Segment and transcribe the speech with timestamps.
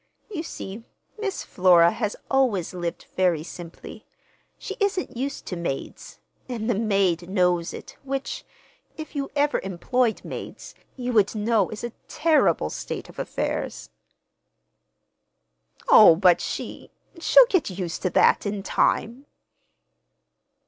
[0.31, 0.83] You see,
[1.19, 4.03] Miss Flora has always lived very simply.
[4.57, 8.43] She isn't used to maids—and the maid knows it, which,
[8.97, 13.91] if you ever employed maids, you would know is a terrible state of affairs."
[15.87, 19.27] "Oh, but she—she'll get used to that, in time."